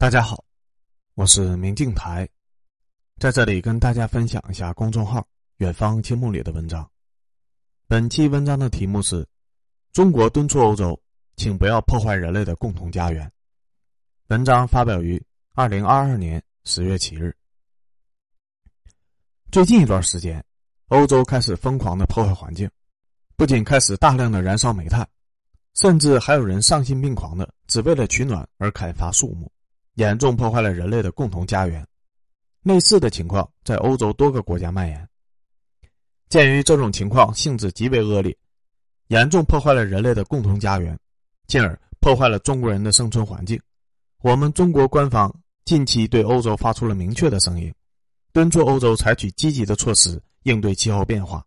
[0.00, 0.44] 大家好，
[1.14, 2.26] 我是明镜台，
[3.18, 5.26] 在这里跟大家分享一下公众号
[5.58, 6.88] “远方青梦”里的文章。
[7.88, 9.26] 本期文章的题目是
[9.92, 10.96] “中国敦促欧洲，
[11.34, 13.28] 请不要破坏人类的共同家园”。
[14.30, 15.20] 文章发表于
[15.56, 17.36] 二零二二年十月七日。
[19.50, 20.42] 最近一段时间，
[20.90, 22.70] 欧洲开始疯狂的破坏环境，
[23.34, 25.04] 不仅开始大量的燃烧煤炭，
[25.74, 29.50] 甚至还有人丧心病狂的只为了取暖而砍伐树木。
[29.98, 31.84] 严重破坏了人类的共同家园，
[32.62, 35.08] 类似的情况在欧洲多个国家蔓延。
[36.28, 38.36] 鉴于这种情况性质极为恶劣，
[39.08, 40.96] 严重破坏了人类的共同家园，
[41.48, 43.60] 进而破坏了中国人的生存环境，
[44.22, 45.34] 我们中国官方
[45.64, 47.74] 近期对欧洲发出了明确的声音，
[48.32, 51.44] 敦促欧洲采取积极的措施应对气候变化。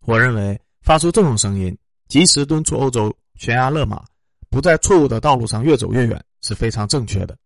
[0.00, 1.78] 我认为发出这种声音，
[2.08, 4.04] 及时敦促欧洲悬崖勒马，
[4.52, 6.22] 不在错误的道路上越走越远。
[6.44, 7.38] 是非常正确的。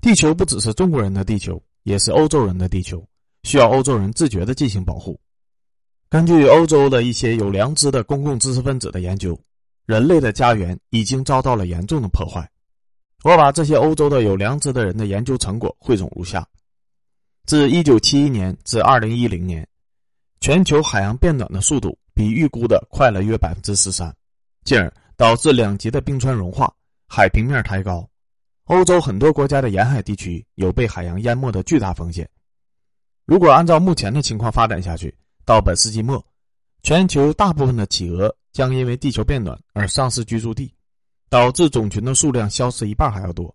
[0.00, 3.04] 地球不只是中国人的地球，也是欧洲人的地球，
[3.42, 5.18] 需要欧洲人自觉的进行保护。
[6.08, 9.36] 根据欧洲的一些有良知的公共知识分子的研究，
[9.86, 12.48] 人类的家园已经遭到了严重的破坏。
[13.24, 16.46] 我把这些欧洲的有良知的人的研究成果汇总如下：
[17.44, 19.66] 自1971年至2010年，
[20.38, 24.14] 全球海洋变暖的速度比预估的快了约百分之十三，
[24.62, 26.72] 进而导致两极的冰川融化。
[27.08, 28.08] 海平面抬高，
[28.64, 32.28] 欧洲很多国家的沿海地区有被海洋淹没的巨大风险。
[33.24, 36.24] 如果按照目前的情况发展下去，到本世纪末，
[36.82, 40.74] 全球大部分的企鹅将因为地球变暖而丧失居住地，
[41.28, 43.54] 导致种群的数量消失一半还要多。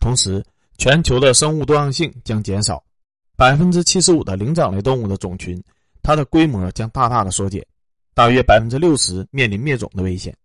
[0.00, 0.44] 同时，
[0.78, 2.82] 全球的生物多样性将减少，
[3.36, 5.62] 百分之七十五的灵长类动物的种群，
[6.02, 7.64] 它的规模将大大的缩减，
[8.14, 10.36] 大约百分之六十面临灭种的危险。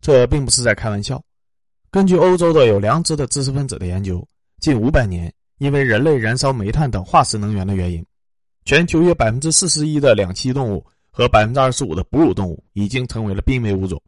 [0.00, 1.22] 这并不是在开玩笑。
[1.90, 4.26] 根据欧洲的有良知的知识分子的研究，
[4.60, 8.04] 近五百年，因为人类燃烧煤炭等化石能源的原因，
[8.64, 14.00] 全球约百分之四十一的两栖动物和百分之二十五的哺乳动物已经成为了濒危物种。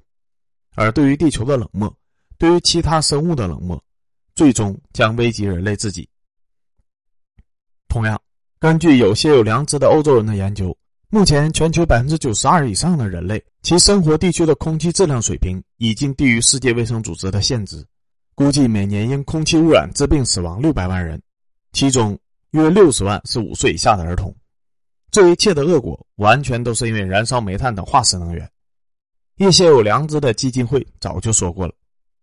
[0.75, 1.93] 而对于地球的冷漠，
[2.37, 3.83] 对于其他生物的冷漠，
[4.35, 6.09] 最终将危及人类自己。
[7.89, 8.21] 同样，
[8.59, 10.77] 根据有些有良知的欧洲人的研究。
[11.11, 17.83] 目前，全球百分之九十二以上的人类，其生活地区的空气质量水平已经低于世界卫生组织的限值，
[18.35, 21.19] 估计每年因空气污染致病死亡六百万人，
[21.73, 22.19] 其中
[22.51, 24.35] 约六十万是五岁以下的儿童。
[25.11, 28.47] 这一切的恶果，完全都是因为燃烧煤炭等化石能源。
[29.39, 31.73] 一些有良知的基金会早就说过了：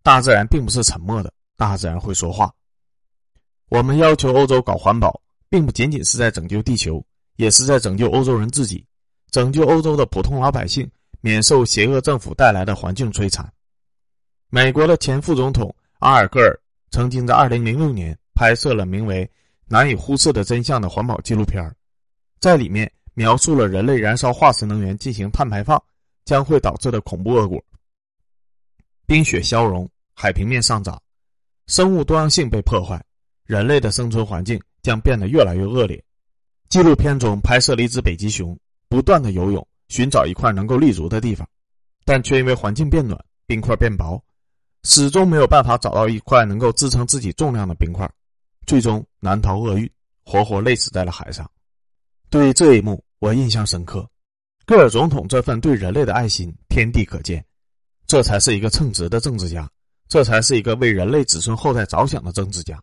[0.03, 2.53] 大自然并不是沉默的，大自然会说话。
[3.69, 5.19] 我们要求欧洲搞环保，
[5.49, 7.03] 并不仅仅是在拯救地球。
[7.35, 8.85] 也是在拯救欧洲人自己，
[9.31, 10.89] 拯救欧洲的普通老百姓
[11.21, 13.51] 免受邪恶政府带来的环境摧残。
[14.49, 16.57] 美国的前副总统阿尔戈尔
[16.91, 19.25] 曾经在2006年拍摄了名为
[19.67, 21.75] 《难以忽视的真相》的环保纪录片，
[22.39, 25.81] 在里面描述了人类燃烧化石能源进行碳排放
[26.23, 27.61] 将会导致的恐怖恶果：
[29.05, 31.01] 冰雪消融，海平面上涨，
[31.67, 33.03] 生物多样性被破坏，
[33.45, 36.01] 人类的生存环境将变得越来越恶劣。
[36.67, 38.57] 纪录片中拍摄了一只北极熊，
[38.89, 41.47] 不断的游泳，寻找一块能够立足的地方，
[42.03, 44.21] 但却因为环境变暖，冰块变薄，
[44.83, 48.09] 始终没有办法找到一块能够支撑自己重量的冰块，
[48.65, 49.89] 最终难逃厄运，
[50.25, 51.49] 活活累死在了海上。
[52.29, 54.07] 对于这一幕，我印象深刻。
[54.65, 57.45] 戈尔总统这份对人类的爱心，天地可见。
[58.07, 59.69] 这才是一个称职的政治家，
[60.07, 62.81] 这才是一个为人类子孙后代着想的政治家。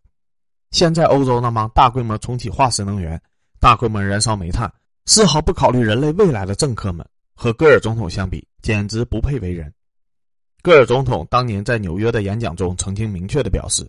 [0.71, 3.21] 现在欧洲那帮大规模重启化石能源。
[3.63, 4.69] 大规模燃烧煤炭，
[5.07, 9.73] 丝毫不考虑人类未来的政客们，和戈尔总统相比，简直不配为人。
[10.63, 13.89] 戈尔总统当年在纽约的演讲中曾经明确的表示：“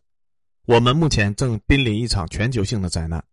[0.68, 3.24] 我们目前正濒临一场全球性的灾难，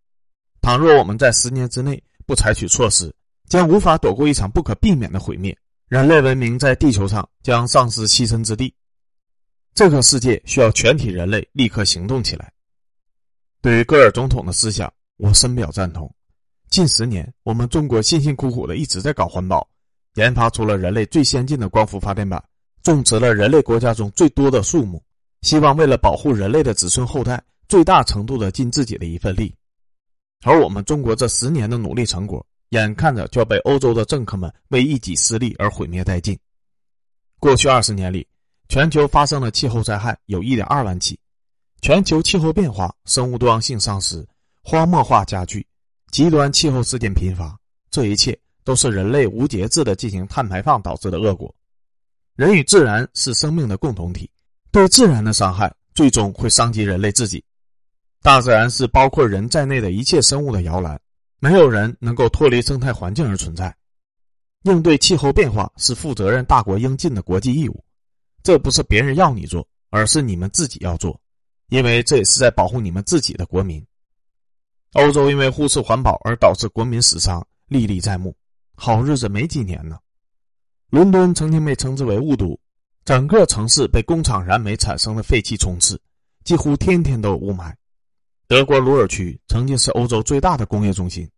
[0.63, 3.15] 倘若我们在十年之内不采取措施，
[3.47, 5.55] 将无法躲过一场不可避免的毁灭。
[5.89, 8.75] 人类文明在地球上将丧失栖身之地，
[9.75, 12.51] 这个世界需要全体人类立刻行动起来。”
[13.61, 16.11] 对于戈尔总统的思想，我深表赞同。
[16.71, 19.69] 近十年，我们中国辛辛苦苦的一直在搞环保，
[20.15, 22.41] 研发出了人类最先进的光伏发电板，
[22.85, 25.03] 种植了人类国家中最多的树木，
[25.43, 29.53] 希望为了保护人类的子孙后代，最大程度的尽自己的一份力。
[30.45, 36.39] 而我们中国这十年的努力成果，眼看着就要被欧洲的政客们为一己私利而毁灭殆尽。
[37.41, 38.25] 过去二十年里，
[38.69, 41.19] 全球发生的气候灾害有一点二万起，
[41.83, 44.25] 全球气候变化、生物多样性丧失、
[44.63, 45.67] 荒漠化加剧。
[46.11, 47.57] 极端气候事件频发，
[47.91, 51.55] 这一切都是人类无节制的进行碳排放导致的恶果。
[52.35, 54.29] 人与自然是生命的共同体，
[54.73, 57.43] 对自然的伤害最终会伤及人类自己。
[58.23, 61.01] 大自然是包括人在内的一切生物的摇篮，
[61.39, 63.75] 没有人能够脱离生态环境而存在。
[64.65, 67.83] 应对气候变化是负责任大国应尽的国际义务，
[68.43, 71.19] 这不是别人要你做，而是你们自己要做，
[71.69, 73.83] 因为这也是在保护你们自己的国民。
[74.95, 78.35] 欧洲因为忽视环保而导致国民死伤历历在目，
[78.75, 79.99] 好日子没几年呢。
[80.91, 82.59] 伦敦曾经被称之为雾都，
[83.05, 85.97] 整个城市被工厂燃煤产生的废气充斥，
[86.43, 87.73] 几乎天天都有雾霾。
[88.49, 91.31] 德国鲁尔区曾经是欧洲最大的工业中心，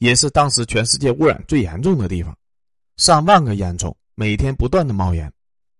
[0.00, 2.36] 也是当时全世界污染最严重的地方。
[2.98, 5.32] 上万个烟囱每天不断的冒烟，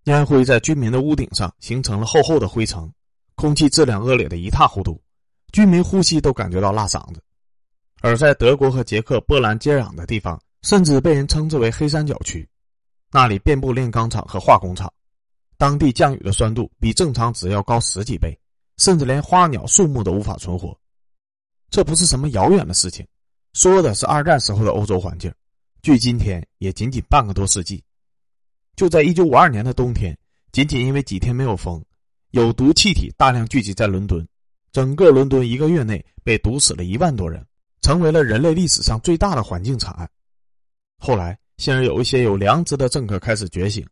[0.04, 2.90] 烟灰在居民的屋顶上形成了厚厚的灰尘，
[3.34, 4.98] 空气质量恶劣的一塌糊涂，
[5.52, 7.22] 居民呼吸都感觉到辣嗓子。
[8.00, 12.48] 而在德国和捷克、波兰接壤的地方，甚至被人称之为黑三角区，
[13.10, 14.92] 那里遍布炼钢厂和化工厂，
[15.56, 18.38] 当地降雨的酸度比正常值要高十几倍，
[18.76, 20.78] 甚至连花鸟树木都无法存活。
[21.70, 23.06] 这不是什么遥远的事情，
[23.52, 25.32] 说的是二战时候的欧洲环境。
[25.82, 27.82] 距今天也仅仅半个多世纪，
[28.76, 30.16] 就在一九五二年的冬天，
[30.52, 31.84] 仅仅因为几天没有风，
[32.30, 34.26] 有毒气体大量聚集在伦敦，
[34.78, 37.44] 整个伦敦一个月内被毒死了一万多人，
[37.82, 40.08] 成为了人类历史上最大的环境惨案。
[40.98, 43.84] 后来，现在有一些有良知的政客开始觉醒，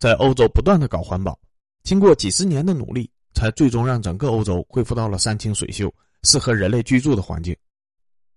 [0.00, 1.38] 在欧洲不断的搞环保，
[1.84, 5.94] 经过几十年的努力，才最终让整个欧洲恢复到了山清水秀、
[6.24, 7.56] 适合人类居住的环境。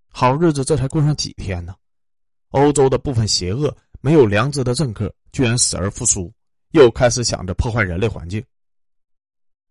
[0.09, 1.73] 好日子这才过上几天呢？
[2.49, 6.31] 欧洲的部分邪恶、没有良知的政客居然死而复苏，
[6.73, 8.45] 又开始想着破坏人类环境。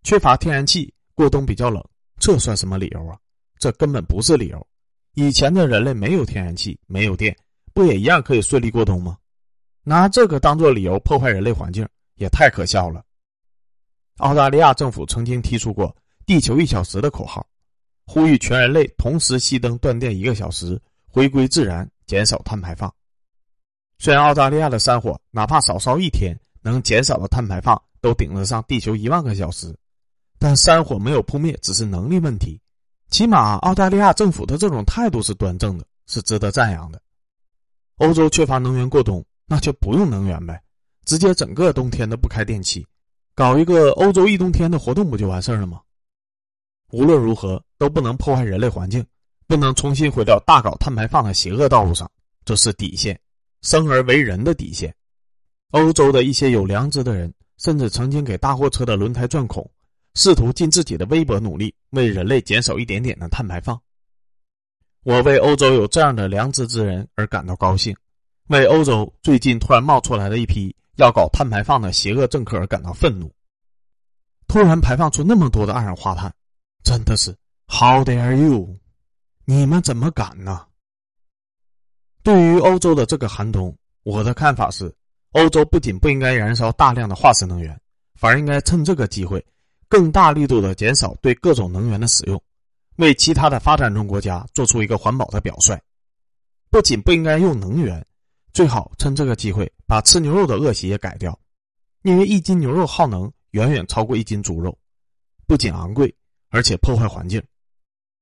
[0.03, 1.81] 缺乏天然气，过冬比较冷，
[2.25, 3.19] 这算什么理由啊？
[3.59, 4.67] 这根本不是理由。
[5.13, 7.37] 以前的人类没有天然气，没有电，
[7.75, 9.19] 不也一样可以顺利过冬吗？
[9.83, 13.05] 拿这个当做理由破坏人类环境，也太可笑了。
[14.21, 15.95] 澳大利亚政府曾经提出过
[16.25, 17.47] “地球一小时”的口号，
[18.07, 21.87] 呼吁全人类同时熄灯断电一个小时，回归自然。
[22.07, 22.91] 减少碳排放。
[23.99, 29.75] 虽然澳大利亚的山火哪怕少烧一天，能减少的碳排放都顶得上地球一万个小时，
[30.45, 32.61] 但山火没有扑灭只是能力问题。
[33.09, 37.01] 起码澳大利亚政府的这种态度是端正的，是值得赞扬的。
[37.97, 40.63] 欧洲缺乏能源过冬，那就不用能源呗，
[41.07, 42.87] 直接整个冬天都不开电器，
[43.35, 45.81] 搞一个欧洲一冬天的活动不就完事儿了吗？
[46.91, 49.03] 无论如何都不能破坏人类环境。
[49.47, 52.11] 不能重新回到大搞碳排放的邪恶道路上，
[52.45, 53.19] 这是底线，
[53.63, 54.95] 生而为人的底线。
[55.71, 59.67] 欧洲的一些有良知的人，甚至曾经给大货车的轮胎钻孔，
[60.15, 63.81] 试图尽自己的微薄努力为人类减少一点点的碳排放。
[65.03, 67.95] 我为欧洲有这样的良知之人而感到高兴，
[68.49, 73.31] 为欧洲最近突然冒出来的一批要搞碳排放的邪恶政客而感到愤怒。
[74.47, 76.33] 突然排放出那么多的二氧化碳，
[76.83, 78.79] 真的是 How dare you！
[79.47, 80.67] 你们怎么敢呢？
[82.23, 84.95] 对于欧洲的这个寒冬，我的看法是：
[85.33, 87.79] 欧洲不仅不应该燃烧大量的化石能源，
[88.15, 89.45] 反而应该趁这个机会，
[89.95, 92.43] 更大力度的减少对各种能源的使用，
[92.97, 95.81] 为其他的发展中国家做出一个环保的表率。
[96.69, 98.05] 不仅不应该用能源，
[98.53, 101.39] 最好趁这个机会把吃牛肉的恶习也改掉，
[102.03, 104.77] 因为一斤牛肉耗能远远超过一斤猪肉，
[105.47, 106.13] 不仅昂贵，
[106.51, 107.41] 而且破坏环境。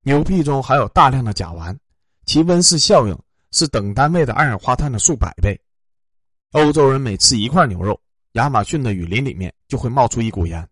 [0.02, 1.74] 牛屁中含有大量的甲烷，
[2.26, 3.18] 其温室效应
[3.50, 5.58] 是等单位的二氧化碳的数百倍。
[6.50, 7.98] 欧洲人每吃一块牛肉，
[8.32, 10.68] 亚马逊的雨林里面就会冒出一股烟。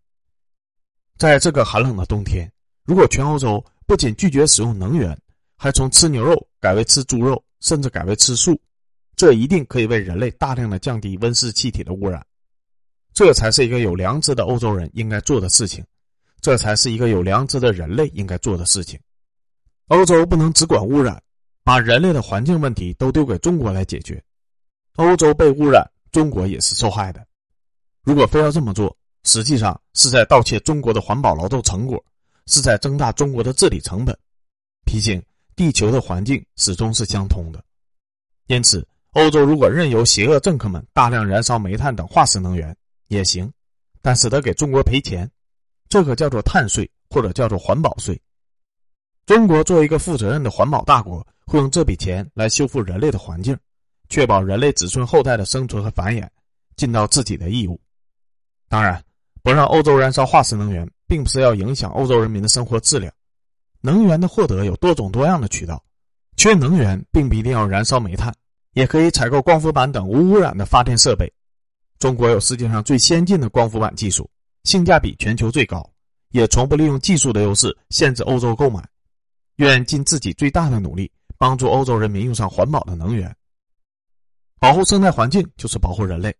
[1.21, 2.50] 在这个寒冷的冬天，
[2.87, 5.15] 如果全欧洲不仅拒绝使用能源，
[5.55, 8.59] 还从吃牛肉改为吃猪肉，甚至改为吃素，
[9.17, 12.25] 这一定可以为人类大量的降低温室气体的污染。
[13.12, 15.85] 这才是一个有良知的欧洲人应该做的事情，
[16.41, 18.99] 这才是一个有良知的人类应该做的事情。
[19.89, 21.23] 欧洲不能只管污染，
[21.62, 24.25] 把人类的环境问题都丢给中国来解决。
[24.97, 27.23] 欧洲被污染，中国也是受害的。
[28.05, 32.03] 如果非要这么做，实际上是在盗窃中国的环保劳动成果，
[32.47, 34.17] 是在增大中国的治理成本。
[34.85, 35.23] 毕竟，
[35.55, 37.62] 地球的环境始终是相通的。
[38.47, 42.77] 因此，欧洲如果任由邪恶政客们大量燃烧煤炭等化石能源
[43.09, 43.53] 也行，
[44.03, 45.31] 但是得给中国赔钱，
[45.89, 48.21] 这个叫做碳税或者叫做环保税。
[49.27, 53.57] 中国作为一个负责任的环保大国，会用这笔钱来修复人类的环境，
[54.09, 56.29] 确保人类子孙后代的生存和繁衍，
[56.75, 57.81] 尽到自己的义务。
[58.69, 59.05] 当然，
[59.43, 63.13] 不让欧洲燃烧化石能源，并不是要影响欧洲人民的生活质量。
[63.81, 65.83] 能源的获得有多种多样的渠道，
[66.37, 68.35] 缺能源并不一定要燃烧煤炭，
[68.75, 71.33] 也可以采购光伏板等无污染的发电设备。
[71.99, 74.29] 中国有世界上最先进的光伏板技术，
[74.65, 75.91] 性价比全球最高，
[76.31, 78.87] 也从不利用技术的优势限制欧洲购买，
[79.57, 83.35] 愿尽自己最大的努力，帮助欧洲人民用上环保的能源。
[84.59, 86.35] 保护生态环境就是保护人类，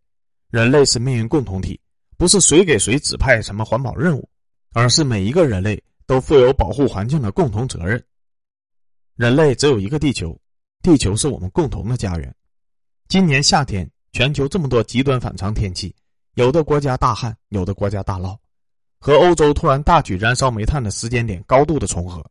[0.51, 1.81] 人类是命运共同体，
[2.21, 4.29] 不是谁给谁指派什么环保任务，
[4.75, 8.05] 而是每一个人类都负有保护环境的共同责任。
[9.17, 10.39] 人类只有一个地球，
[10.83, 12.37] 地球是我们共同的家园。
[13.09, 15.97] 今年夏天，全球这么多极端反常天气，
[16.35, 18.37] 有的国家大旱，有的国家大涝，
[18.99, 22.23] 和欧洲突然大举燃烧煤炭的时间点高度的重合，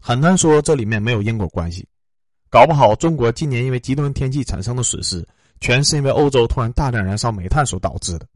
[0.00, 1.86] 很难说这里面没有因果关系。
[2.48, 5.22] 搞不好，中国今年因为极端天气产生的损失，
[5.60, 8.26] 全是因为欧洲突然大量燃烧煤炭所导致的。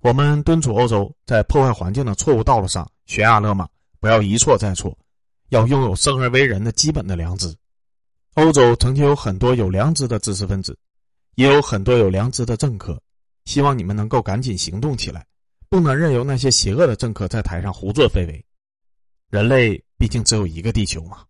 [0.00, 4.96] 我们敦促欧洲在破坏环境的错误道路上悬崖勒马，不要一错再错，
[5.48, 7.52] 要拥有生而为人的基本的良知。
[8.34, 10.78] 欧洲曾经有很多有良知的知识分子，
[11.34, 13.00] 也有很多有良知的政客，
[13.46, 15.26] 希望你们能够赶紧行动起来，
[15.68, 18.44] 不能任由那些邪恶的政客在台上胡作非为。
[19.30, 21.24] 人类毕竟只有一个地球嘛。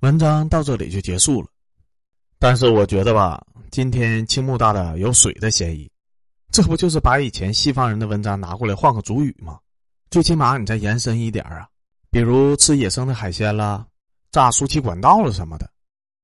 [0.00, 1.48] 文章到这里就结束了，
[2.38, 5.90] 但是我觉得吧，今天青木大大有水的嫌疑，
[6.54, 9.58] 这不就是把以前西方人的文章拿过来换个主语吗？
[10.08, 11.66] 最起码你再延伸一点啊，
[12.12, 13.84] 比如吃野生的海鲜了，
[14.30, 15.68] 炸输气管道了什么的。